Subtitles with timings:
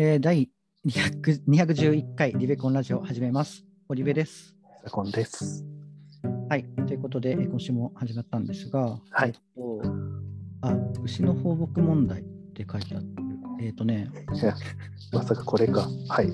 [0.00, 0.48] えー、第
[0.86, 3.64] 200 211回リベコンラジオ始めます。
[3.88, 4.54] オリベです。
[4.84, 5.64] ザコンです。
[6.48, 6.66] はい。
[6.86, 9.82] ということで、えー今週も始まったんですが、はいえっと、
[10.60, 13.06] あ、牛の放牧問題って書いてある。
[13.60, 14.08] えっ、とね、
[15.12, 15.88] まさかこれか。
[16.08, 16.30] はい。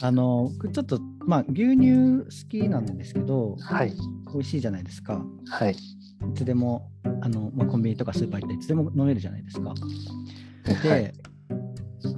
[0.00, 3.92] あの、ちょっと、まあ、牛乳好きなんですけど、はい。
[4.32, 5.26] 美味しいじゃないですか。
[5.46, 5.72] はい。
[5.72, 5.76] い
[6.36, 6.88] つでも、
[7.20, 9.74] あの、まあ、コンビニとかスーパー行っていつでも飲めるじゃないですか。
[10.84, 11.12] で、はい。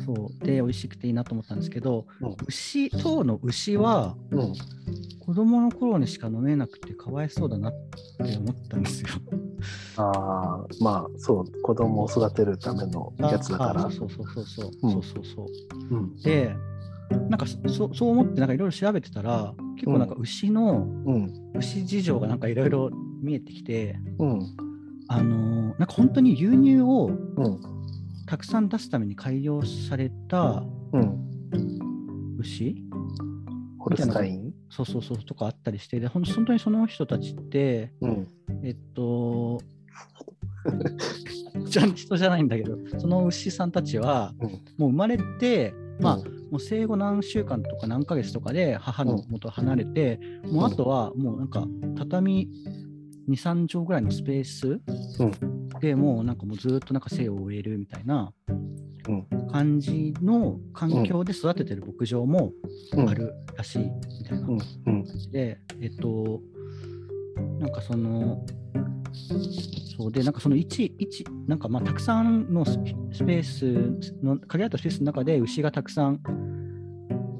[0.04, 4.52] そう、で、美味しくていいなと思ったんですけど、うん牛、当の牛は、うん。
[5.24, 9.08] 子供の頃にしか飲めなくてかわいそうだなって思ったんですよ。
[9.96, 13.90] ああ、まあ、そう、子供を育てるためのやつだからあ。
[13.90, 14.70] そうそうそうそう。
[14.82, 15.94] うんそうそうそう。
[15.94, 16.16] うん。
[16.16, 16.54] で、
[17.30, 21.32] なんかそそう思ってなんかいろいろ調べてたら、結構なんか牛の、うん。
[21.54, 22.90] 牛事情がなんかいろいろ
[23.22, 24.40] 見えてきて、うん。
[25.08, 27.06] あのーなんか本当に牛乳を
[27.36, 27.83] うん。
[28.26, 32.38] たくさん出すために改良されたうん。
[32.38, 32.76] 牛？
[33.78, 34.52] ホルスタイン？
[34.70, 38.28] そうそうそうとかあったりして、でほん本当にその人たちって、うん。
[38.62, 39.60] えっと、
[41.66, 44.50] じゃ人じゃないんだけど、その牛さんたちは、うん。
[44.50, 46.22] もう生まれて、まあ、うん。
[46.50, 51.66] もう生後何週間とか何ヶ月とかで母の元を離れて、もうあとはもうなんか
[51.96, 52.48] 畳
[53.28, 54.80] 2、3畳ぐらいのスペース
[55.84, 58.32] でもうなんかもうずっとなんか生を終えるみたいな
[59.06, 59.26] うん。
[59.52, 62.52] 感じの環境で育ててる牧場も
[62.94, 63.08] うん。
[63.08, 63.12] あ。
[63.12, 64.46] るらしいみたいな。
[64.46, 66.40] 感じで、えっと、
[67.60, 68.46] なんかその、
[69.94, 72.78] そうで、なんかその1、一なんかまあたくさんのス
[73.12, 76.18] スペースの、限られたスペースの中で牛がたくさん、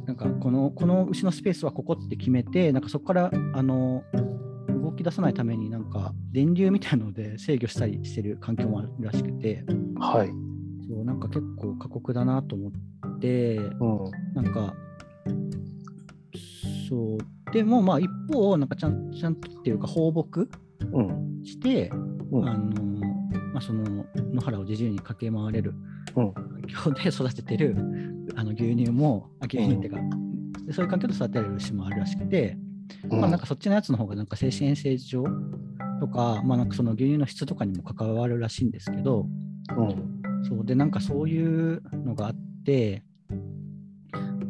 [0.04, 4.04] なんかこのこの牛のスペースはここって決めて、なんかそこからあの
[4.94, 9.64] 動き出さないために、なんか電流みたいなので制御したりしてる環境もあるらしくて、
[9.98, 10.28] はい。
[10.88, 14.10] そうなんか結構過酷だなと思って、うん。
[14.34, 14.74] なんか、
[16.88, 20.48] そう、でもまあ一方、なんかちゃんちゃんとっていうか放牧
[20.92, 21.44] うん。
[21.44, 21.90] して、
[22.30, 22.48] うん。
[22.48, 22.84] あの
[23.52, 25.74] まあ、その野原を自由に駆け回れる
[26.14, 26.32] うん。
[26.32, 27.76] 環境で育ててる
[28.36, 29.98] あの牛乳も、あ牛乳っていうか、
[30.66, 32.56] でそういう環境で育てられる牛もあるらしくて、
[33.08, 35.24] まあ、なんかそっちのやつの方がなんか精神衛生上
[36.00, 39.26] とか、まあ、なんかその牛乳の質とかにも関わるらしいんですけど、
[39.76, 40.14] うん。
[40.48, 42.34] そうでなんかそういうのがあっ
[42.66, 43.02] て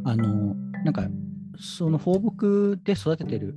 [0.04, 1.06] あのなんか
[1.58, 3.54] その放牧で育ててる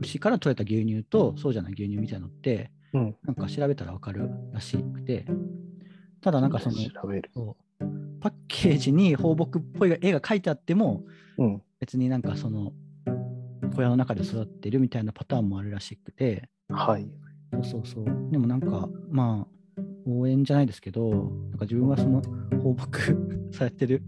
[0.00, 3.16] 牛から取れた牛乳とそうじゃない牛乳みたいなのってうん。
[3.24, 5.26] なんか調べたら分かるらしくて
[6.22, 6.76] ただなんかその
[8.20, 11.04] パッケージに放牧っぽい絵が描いてあっても
[11.36, 11.62] うん。
[11.78, 12.72] 別になんかその
[13.74, 17.08] 小屋の中で育ってるみたいなパターンもあるらしくてはい。
[17.52, 18.04] そうそうそう。
[18.30, 19.46] でもなんか、ま
[19.78, 22.22] あ、応援じゃないですけど、なんか自分はその
[22.62, 22.98] 放牧
[23.52, 24.02] されてる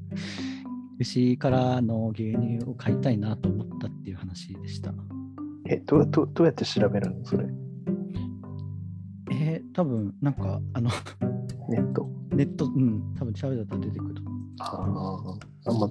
[1.00, 4.94] 牛からの牛乳を買いたいなと思ったっていう話でした。
[5.66, 7.46] え、どう、どうどうやって調べるのそれ？
[9.32, 10.90] えー、多分なんか、あの、
[11.68, 12.08] ネット。
[12.32, 14.14] ネット、うん、多分調べたら出てくる。
[14.60, 15.74] あーあ。
[15.78, 15.90] まあ、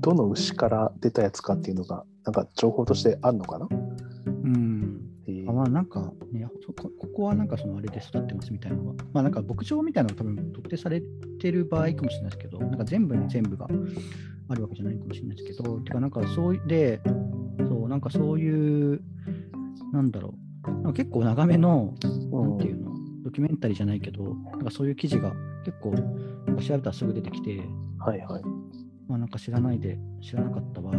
[0.00, 3.68] どの牛から出たやつかっていうのが、なんか情報としてあるのかな？
[4.26, 5.00] うん。
[5.26, 5.50] えー。
[5.50, 11.02] あまあなんかね、そこここはなんかそのあれで育ってますみたいなのが、まあなんか牧場みたいなのが多分特定され
[11.40, 13.66] てる場合かもしれないですけど、なんか全部に全部が
[14.48, 17.00] あるわけじゃないかもしれないですけど、てかなんかそういで、
[17.58, 19.00] そう、なんかそういう、
[19.92, 20.34] なんだろ
[20.84, 21.94] う、結構長めの、
[22.30, 22.92] なんていうの、
[23.24, 25.34] ドキュメンタリーじゃないけど、なんかそういう記事が
[25.64, 25.92] 結構、
[26.60, 27.60] 調べたらすぐ出てきて、
[27.98, 28.42] はいはい。
[29.08, 30.92] まあなんか知らないで、知らなかったわ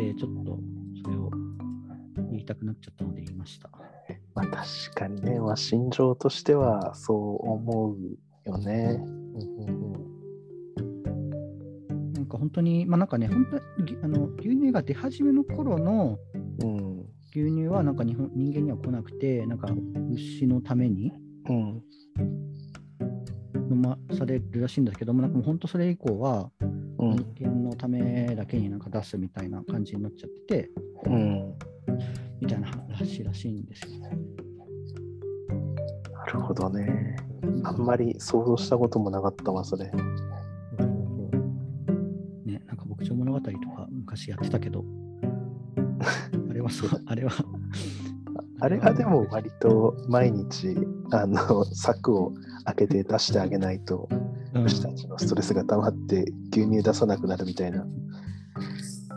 [0.00, 0.58] て、ちょっと
[1.04, 1.30] それを
[2.30, 3.70] 言いたくなっちゃったので言いました。
[4.34, 7.16] まあ確かにね、まあ心情としてはそう
[7.50, 7.96] 思う
[8.48, 8.98] よね。
[12.14, 13.56] なんか本当に、まあなんかね、本当
[14.04, 16.18] あの牛乳が出始めの頃の
[16.62, 17.06] うん。
[17.32, 19.68] 牛乳はなんか日本人間には来なくて、なんか
[20.12, 21.12] 牛のために
[21.48, 21.82] うん。
[23.70, 26.69] 飲まされるらしいんだけども、なんかもう本当それ以降はうん。
[27.00, 30.70] 人間のためだけになんか出すみたいな感じになっちゃってて、
[31.06, 31.54] うん。
[32.40, 34.18] みたいな話らしいんですよね。
[36.12, 37.16] なるほどね。
[37.64, 39.90] あんまり想像したこともなかったわ、それ。
[42.44, 44.84] ね、なんか牧場物語とか昔やってたけど、
[46.50, 47.32] あれはそう、 あれは。
[48.62, 50.76] あれはでも割と毎日、
[51.10, 57.86] あの、柵を開けて出してあげないと、うん、牛たちのストレスが溜まって牛乳出さなくなるみたいな。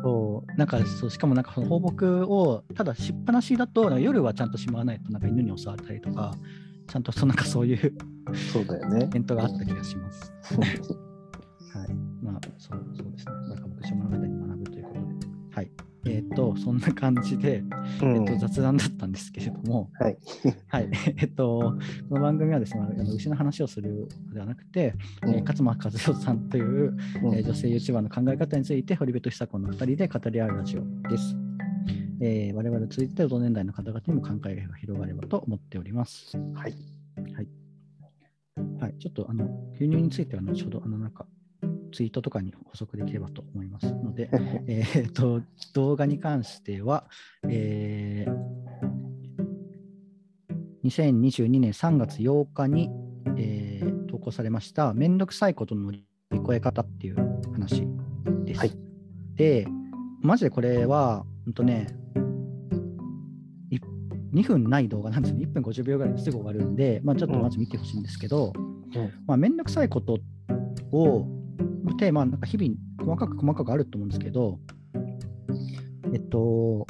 [0.04, 6.34] そう、なんかそう、しかもなんかその放牧をただしっぱなしだと、なんか夜はちゃんとしまわないとなんか犬に襲われたりとか、
[6.88, 7.94] ちゃんとそのなんかそういう
[8.52, 9.08] そうだよねイ。
[9.08, 10.34] ベントがあった気がします。
[11.74, 11.94] はい。
[12.22, 13.34] まあ、そうそうですね。
[13.50, 15.56] だから牧師物語に学ぶということで。
[15.56, 15.72] はい。
[16.06, 17.64] えっ、と、そんな感じで、
[18.02, 20.18] うんえっと、雑談だったんですけれども、はい。
[20.68, 20.90] はい。
[21.18, 21.78] えっと、
[22.10, 31.38] この番組はですね、あの牛の話をするのではなくて、えー勝間和代さんという、うんえー女性 YouTuber の考え方について、堀部と久子の2人で語り合うラジオです。
[32.20, 36.38] えー我々を通じて同年代の方々にも考えが広がればと思っております。
[36.54, 36.76] はい。
[38.80, 39.46] はい、ちょっとあの
[39.76, 41.26] 牛乳については後ほどあのなんか
[41.94, 44.30] ツイートとかに補足できればと思いますので、
[44.68, 45.42] えーと
[45.74, 47.08] 動画に関しては、
[47.48, 48.64] えー
[50.84, 52.90] 2022年3月8日に、
[53.38, 57.16] えー投稿されました、めんどくさいことの乗り越え方っていう
[57.52, 57.88] 話
[58.46, 58.60] です。
[58.60, 58.84] はい
[59.36, 59.68] で、
[60.22, 61.88] マジでこれは、本当ね、
[63.70, 63.80] い
[64.34, 65.46] 2分ない動画なんですね。
[65.46, 68.60] 1分50秒ぐらいですぐ終わるんで、まあ、ちょっとまず見てほしいんですけど、う
[69.00, 70.20] んまあ、めんどくさいこと
[70.92, 71.26] を、
[71.98, 74.60] テーマ、なんか日々細かく細かくあると思うんですけど、
[76.14, 76.88] えっと、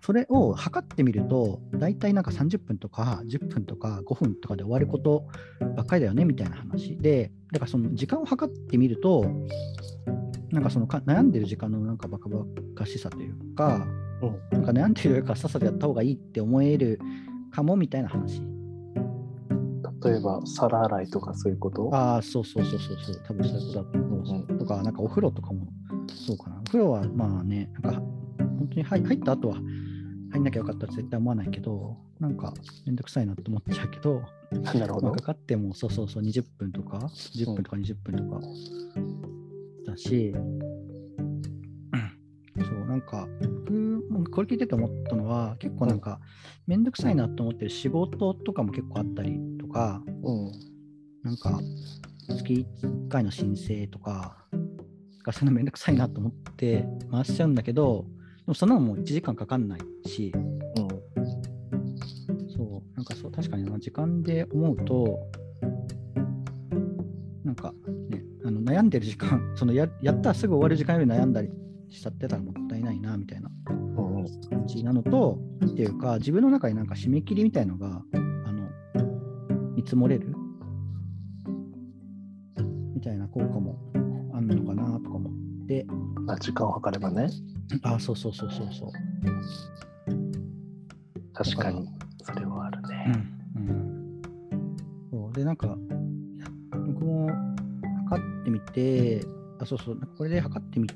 [0.00, 5.26] それを測ってみると、大体なんか30分とか10分とか5分とかで終わること
[5.76, 9.24] ばっかりだよねみたいな話で、だからその時間を測ってみると、
[10.50, 12.44] なんかそのか悩んでる時間のなんかバカバ
[12.74, 14.02] カしさというか、うん
[14.52, 17.00] なんか悩んでるよりかさっさとやった方がいいって思える
[17.50, 18.40] かもみたいな話。
[20.04, 21.90] 例えば、皿洗いとかそういうこと？
[21.94, 24.48] ああ、そうそうそうそうそう、多分そういうことだと思う。
[24.50, 25.66] うんとか、なんかお風呂とかも
[26.08, 26.60] そうかな。
[26.60, 28.00] お風呂はまあね、なんか
[28.38, 29.56] 本当に入入った後は
[30.30, 32.54] 入んなきゃよかったら絶対思わないけど、なんか
[32.86, 34.22] めんどくさいなと思っちゃうけど、
[34.74, 35.22] なるほどまあか。
[35.26, 36.98] かってもそうそうそう20分とか、
[37.34, 38.40] 10分とか20分とか
[39.86, 40.32] だし、
[42.64, 46.20] そう、なんか僕もこれ聞いてて思ったのは、結構なんか
[46.66, 50.52] めんどくさいなと思ってる仕事とかも結構あったりとか、うん。
[51.22, 51.60] なんか、
[52.28, 54.46] 月1回の申請とか、
[55.24, 58.04] がそんなめんどくさいなと思って回しちゃうんだけど、
[58.38, 62.48] でもそんなのもう1時間かかんないし、うん。
[62.48, 65.18] そう、なんかそう、確かに時間で思うと、
[67.44, 67.72] なんか
[68.10, 71.48] ね、あの悩んでる時間、 そのややったらすぐ終わる時間より悩んだり
[71.88, 73.50] しちゃってたらもったいないな、みたいな。
[74.62, 78.02] 感じなのと、なんていうか、自分の中になんか締め切りみたいのが、
[79.82, 80.28] 見積もれる？
[82.94, 83.76] みたいな効果も
[84.32, 85.32] あるのかなとか思っ
[85.66, 85.84] て、
[86.28, 87.28] あ、時間を計ればね。
[87.82, 88.90] あ、そうそうそうそうそう。
[91.34, 91.88] 確かに、
[92.22, 93.06] それはあるうね。
[93.06, 93.32] ん。
[93.56, 94.22] うん、
[95.10, 95.74] そうで、なんか、や
[96.86, 97.28] 僕も
[98.08, 99.26] 測ってみて、
[99.58, 100.88] あ、そうそう、これで測ってみ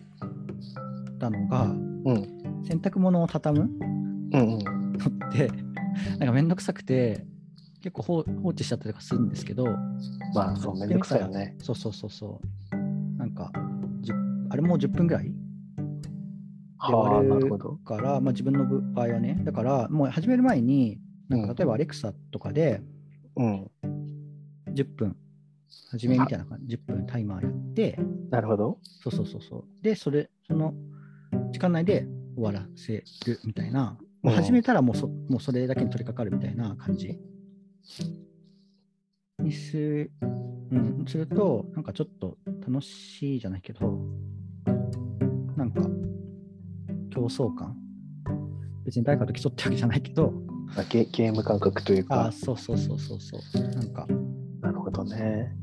[1.18, 2.62] たのが、うん。
[2.64, 3.64] 洗濯物を畳む？
[3.64, 4.58] うんうん。
[4.60, 5.50] のって、
[6.18, 7.26] なんかめんどくさくて、
[7.86, 9.64] 結構放放置しちゃったりとかするんですけど、
[10.34, 11.54] まあ、そう、めんどくさいよね。
[11.62, 12.40] そうそうそうそ
[12.72, 12.76] う。
[13.16, 13.52] なんか、
[14.50, 15.32] あれも10分ぐらい
[16.78, 17.76] はあ、割るなるほど。
[17.84, 20.98] から、まあ、自分の場合はね、だからもう始める前に、
[21.28, 22.82] なんうんか例えばアレクサとかで
[23.36, 23.70] うん。
[24.74, 25.16] 10分、
[25.92, 28.00] 始めみたいな感じ、10分タイマーやって、
[28.32, 28.78] なるほど。
[28.82, 29.64] そうそうそうそう。
[29.80, 30.74] で、それ、その
[31.52, 32.04] 時間内で
[32.34, 37.16] 終わらせるみたいな、もう始めたらもうそもうそれだけに取り掛かるみたいな感じ
[39.38, 40.10] にす,、
[40.70, 43.98] うん、すると、なんかちょっと楽しいじゃないけど、
[45.56, 45.82] なんか
[47.10, 47.76] 競争感。
[48.84, 50.32] 別に誰かと競ってるわけじゃないけど、
[50.76, 52.32] まあゲゲーム感覚というかああ、。
[52.32, 53.62] そうそうそうそうそう。
[53.62, 54.06] なんか、
[54.60, 55.56] なるほどね。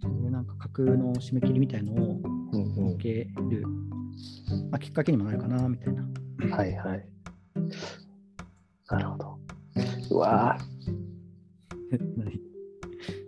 [0.00, 2.20] そういうなんか架空の締め切りみたいのを
[2.52, 3.66] うんう設ける、
[4.70, 6.02] まあ、きっかけにもなるかな、みたいな。
[6.02, 6.14] ん。
[6.50, 7.08] はいはい。
[8.90, 9.43] なるほど。
[10.10, 10.58] うわ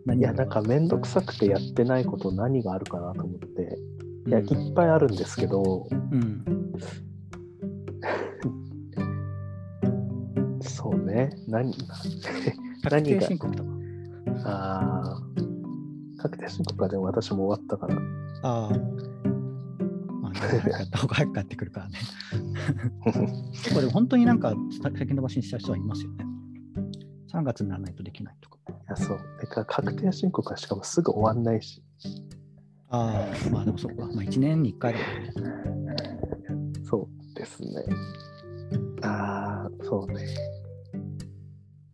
[0.06, 3.78] 何いや、なんかめんどくさくてやってないこと何があるかなと思って。
[4.28, 6.45] いや、うんいっぱいあるんですけど、うん。
[10.61, 11.30] そうね。
[11.49, 13.21] 何、確定何が？
[13.23, 13.71] 申告とか。
[14.45, 15.23] ああ。
[16.18, 17.97] 確定申告はでも私も終わったから。
[18.42, 18.71] ああ。
[20.23, 21.99] まあ、ね、早った方が早く帰ってくるからね。
[23.52, 26.25] 結構でも本当になんか先延ばしにした人はいますよね。
[27.33, 28.59] 3月にならないとできないとか。
[28.68, 29.21] いや、そう。
[29.40, 31.83] てか、確定申告はしかもすぐ終わんないし。
[32.88, 34.06] ああ、まあでもそっか。
[34.06, 35.33] まあ1年に1回だね。
[36.85, 37.68] そうですね。
[39.02, 40.25] ああ、そうね。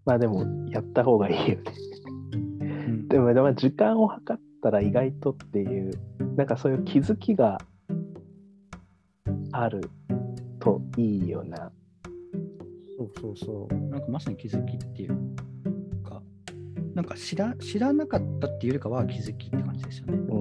[0.05, 1.63] まあでも、やった方がいいよね。
[2.33, 5.93] うんでも、でも時間を計ったら意外とっていう、
[6.37, 7.59] なんかそういう気づきが
[9.53, 9.91] ある
[10.59, 11.71] といいよな。
[13.03, 13.75] そうそうそう。
[13.91, 15.15] なんかまさに気づきっていう
[16.05, 16.23] か、
[16.95, 20.15] なんか知ら知らなかったっていうよりかは気づきって感じですよね。
[20.15, 20.37] う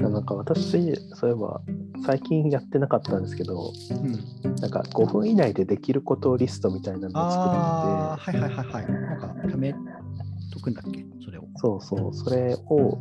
[0.00, 0.12] ん。
[0.12, 1.60] なんか私、そういえば
[2.06, 3.94] 最近やってなかったんですけど、う
[4.48, 9.74] ん、なんか5分以内でできることリストみたいなのを作ってて、はいはいはいはい、なんかため
[10.52, 11.44] とくんだっけ、それを。
[11.56, 12.98] そうそう、それを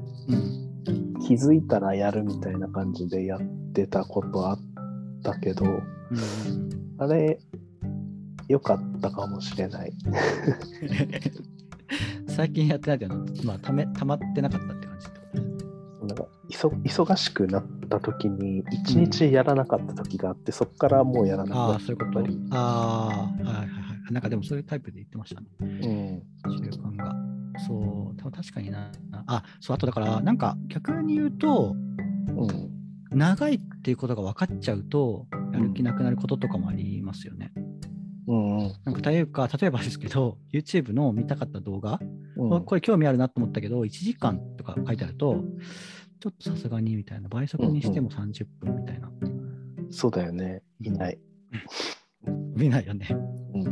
[1.28, 3.42] 気づいたらやるみたいな感じでやっ
[3.74, 4.73] てたことあって。
[5.24, 5.82] たけど、うん
[7.00, 7.40] あれ、
[8.48, 9.94] 良かったかもしれない。
[12.28, 13.16] 最近やってないけど、
[13.46, 15.28] まあ、ため、たまってなかったって感じってこ
[16.02, 16.06] と。
[16.08, 22.20] なんか忙忙しくなった時に、1日やらなかった時があって、そこからもうやらなくああ、なっそういうこと？
[22.52, 22.56] あ
[23.06, 24.14] あ、はいはいはい。
[24.14, 25.48] なんかでもそういうタイプで言ってましたね。
[25.60, 27.16] うん習慣が。
[27.68, 28.92] そう、でも確かにな。
[29.28, 31.76] あ、そう、あとだから、なんか逆に言うと、
[32.28, 32.70] うん
[33.18, 37.52] 長いっていうことが分かっちゃうと、やる気なくなることとかもありますよね。
[38.28, 42.00] うんうんなんか、というか、 例えばですけど、YouTube の見たかった動画、
[42.38, 45.44] うんこれ興味あるなと思ったけど、1時間とか書いてあると、
[46.22, 49.12] ちょっとさすがにみたいな、倍速にしても30分みたいな。
[49.90, 50.64] そうだよね。
[50.80, 51.20] いない。
[52.56, 53.10] 見ないよね。
[53.54, 53.64] うん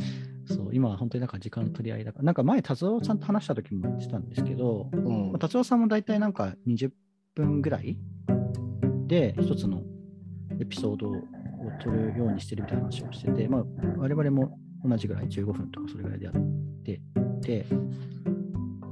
[0.46, 6.92] そう、今は本当になんか時間の取り合いだから、なんか前、達夫さんと話した時も言ってたんですけど、うんまあ達夫さんも大体なんか20
[7.34, 7.98] 分ぐらい
[9.08, 9.82] で一つの
[10.62, 11.14] エピソードを
[11.84, 13.64] 撮るようにしてるみたいな話をしてて、まあ、
[13.98, 16.34] 我々も同じぐらい15分とかそれぐらいでやっ
[16.84, 17.02] て
[17.42, 17.66] て、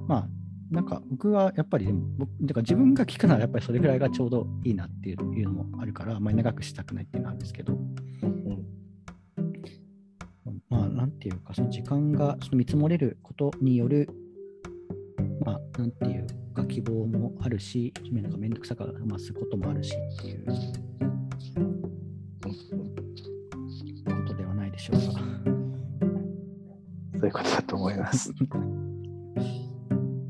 [0.08, 0.28] まあ、
[0.72, 8.66] なんか僕はやっぱりでも僕、てか自分が聞くならやっぱりそれぐらいがちょうどいいなっていうのもあるから、あまり長くしたくないっていうのはあるんですけど、うん
[10.70, 14.10] まあ、なんていうか、その時間がその見積もれることによる、
[15.44, 20.88] まあ、なんていうか、希望もあるし、なんかめんどくさが増すこともあるしっていう
[24.98, 25.22] しょうか。
[27.19, 28.31] そういうことだと思います。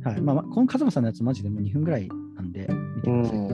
[0.03, 0.21] はい。
[0.21, 3.37] まあまあ、この風間さんのやつ、マジでもう2分ぐらいなんで、見てうください。
[3.37, 3.47] ん。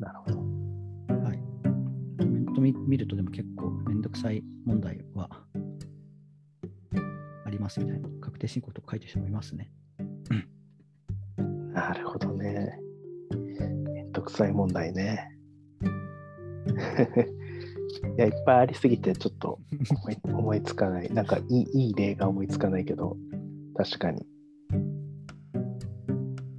[0.00, 0.38] なるほど。
[1.22, 1.38] はい。
[2.18, 5.30] コメント見見ると、でも結構めんどくさい問題は
[7.46, 9.70] ありますみたいな、確定申告とか書いてる人もいますね。
[11.72, 12.78] なるほどね。
[13.32, 15.28] めんどくさい問題ね。
[18.16, 19.58] いや、いっぱいありすぎて、ちょっと
[20.24, 21.12] 思い つかない。
[21.12, 23.16] なんかいいいい例が思いつかないけど、
[23.76, 24.26] 確かに。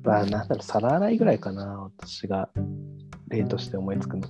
[0.04, 2.50] まあ、なんだろう、皿洗いぐらいかな、私が
[3.30, 4.28] 例として思いつくの。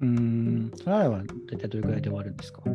[0.00, 2.62] うーん、それは大体どれくらいで終わるんですか？
[2.66, 2.70] い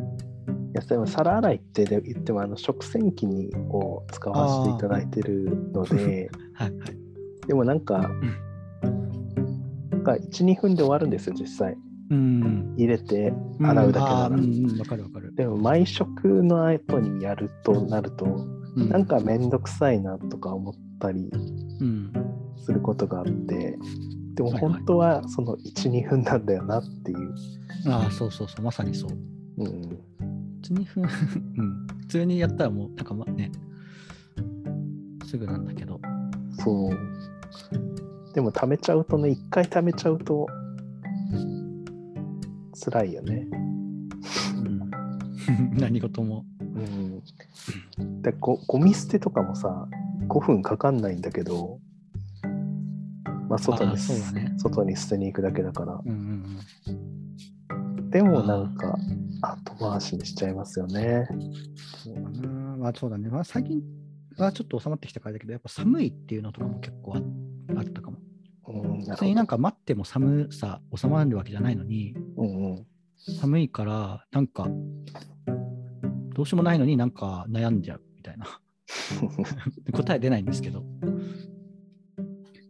[0.74, 6.96] や、でも皿洗いってで言っても、あの食洗機にを使わせていただいてるので、 はいはい。
[7.48, 8.10] でもなんか、
[9.90, 11.76] なんか1、2分で終わるんですよ、実際。
[12.10, 12.74] うん。
[12.76, 14.36] 入れて洗うだけなら。
[14.36, 15.34] うかるわかる。
[15.34, 21.30] でも毎食の後にやるとなると、うんなんかめんどくさいなとか思ったり
[21.80, 22.12] うん。
[22.56, 23.78] することがあって、
[24.34, 27.34] でも本当はその1、2分なんだよなっていう。
[27.88, 29.10] ああ、そうそうそう、まさにそう。
[29.58, 29.66] うん、
[30.62, 31.04] 1、2分、
[31.58, 31.86] うん。
[32.00, 33.52] 普通にやったらもう、なんかまね、
[35.24, 36.00] すぐなんだけど。
[36.58, 38.34] そう。
[38.34, 40.46] でも貯めちゃうとね、1回貯めちゃうと
[42.74, 43.48] 辛いよね。
[44.56, 44.90] うん、
[45.78, 46.44] 何事も。
[46.60, 48.22] うん。
[48.22, 49.88] でゴゴミ捨てとかもさ、
[50.28, 51.78] 5分かかんないんだけど、
[53.48, 56.00] まあ、外にあね外に捨てに行くだけだから。
[56.04, 56.44] うんうん
[58.14, 58.96] でもなんか
[59.42, 61.26] 後回しにしちゃいますよね。
[61.30, 61.52] うん。
[62.04, 62.76] そうだな。
[62.76, 63.28] まあそうだね。
[63.28, 63.82] まあ最近
[64.38, 67.22] はちょっと収まってきたからだけど、やっぱ寒いっていうのとかも結構あ
[67.76, 68.18] あったかも。
[68.68, 72.86] うん、普通になんか、か待っても寒さ収まるわけじゃないのに、うんうん、
[73.40, 74.68] 寒いから、なんか、
[76.34, 78.46] どうしようもないのになんか悩んじゃうみたいな。
[79.92, 80.84] 答え出ないんですけど。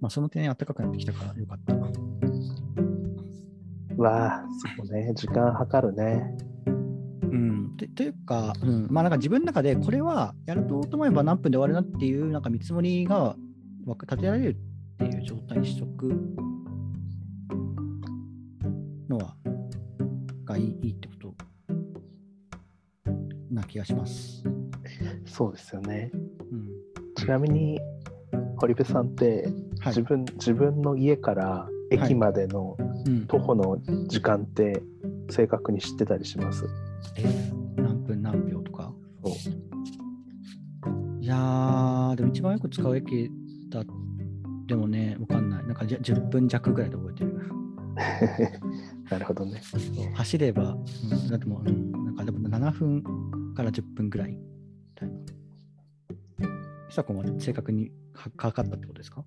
[0.01, 1.75] まあその点暖かくなってきたからよかった。
[3.97, 4.45] わあ、
[4.77, 6.37] そうね、時間計るね。
[6.67, 13.37] うん、てというか、うん、まあなんか自分の中でこれはやると思えば何分で終わるなっていうなんか見積もりが
[13.87, 14.57] 立てられる
[14.95, 16.09] っていう状態にしとく
[20.55, 21.35] がいいいいってこと
[23.51, 24.43] な気がします。
[25.27, 26.11] そうですよね。
[26.15, 26.17] う
[26.57, 26.69] ん
[27.17, 27.81] ちなみに、
[28.57, 29.49] 堀部さんって
[29.81, 34.83] はい自分、自分の家から駅までのうん、徒歩の時間って
[35.31, 36.65] 正確に知ってたりします？
[37.17, 37.25] え
[37.77, 38.93] 何分何秒とか？
[41.21, 43.31] いやー、でも一番よく使う駅
[43.71, 43.85] だ
[44.67, 45.67] でもね、わかんない。
[45.67, 47.41] なんかじゃ10分弱ぐらいで覚えてる。
[49.11, 49.61] なるほどね。
[50.15, 53.03] 走れば、うん、だってもう、うん、なんかでも7分
[53.55, 54.39] から10分ぐらいみ
[54.95, 55.15] たいな。
[56.89, 59.25] 久子も正確にかかかったってことですか？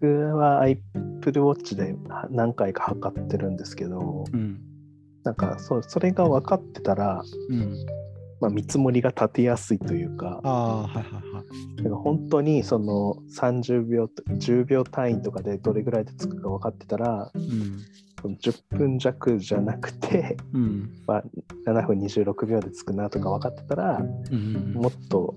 [0.00, 0.06] 僕
[0.36, 1.94] は Apple Watch で
[2.30, 4.60] 何回か測ってるんですけど、うん。
[5.22, 7.74] なんかそうそれが分かってたら、うん。
[8.40, 11.42] まあ、見積もりが立てやすいというか、ああ、はいはいは
[11.86, 11.88] い。
[12.02, 17.80] 本当にその30秒と10秒単位とかでどれぐらいでつくか分かってたらうん。
[18.24, 20.90] その10分弱じゃなくて、うん。
[21.06, 21.24] まあ、
[21.66, 24.02] 7分26秒でつくなとか分かってたらう
[24.34, 25.34] んうんもっと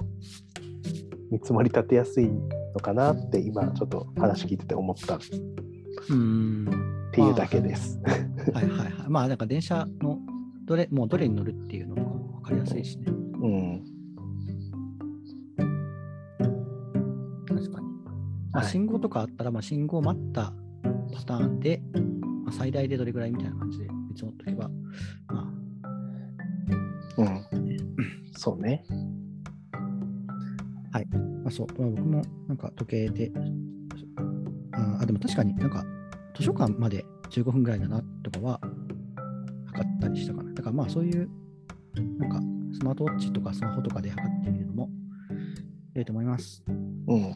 [1.29, 5.19] 見積もり立てやすいのかなって今ちょっと話聞いてて思ったっ
[6.09, 7.09] うん。
[7.11, 7.99] ていうだけです。
[8.53, 8.93] はいはいはい。
[9.09, 10.19] まあ、なんか電車の
[10.63, 13.05] どれ、もうどれに乗るっていうのも分かりやすいしね。
[13.09, 13.83] うん
[17.49, 17.87] 確かに。
[18.53, 20.53] まあ、はい信号とかあったら、まあ、信号を待った
[21.13, 22.06] パターンで、まあ、
[22.57, 24.69] 最大でどれぐらいみたいな感じで見積もっておけば、
[25.27, 25.53] ま
[27.17, 27.45] うん、
[28.35, 28.83] そうね。
[30.91, 30.99] あ、
[31.43, 33.31] まあ、そう、まあ、僕もなんか時計で、
[34.73, 35.85] ああ、でも確かになんか
[36.35, 38.59] 図書館まで15分ぐらいだなとかは
[39.67, 40.51] 測ったりしたかな。
[40.53, 41.29] だからまあそういう、
[42.17, 42.39] なんか
[42.73, 44.89] スマートウォッチとかスマホとかで測ってみるのも
[45.93, 46.63] 良いと思います。
[46.67, 47.35] うん、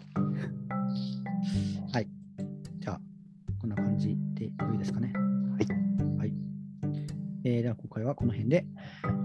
[8.01, 8.65] 回はこの辺で、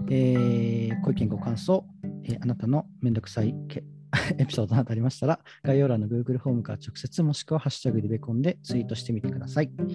[0.09, 1.85] えーご意見、ご感想、
[2.23, 3.83] えーあなたのめんどくさいけ
[4.37, 9.71] エピソードなどありましたら、概要欄の Google フォームから直接もしくはハッシュタグリベコンでツイートしてみてください。
[9.79, 9.89] はい、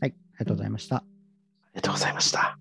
[0.00, 0.96] ありがとうございました。
[0.96, 1.04] あ
[1.74, 2.59] りがとうございました。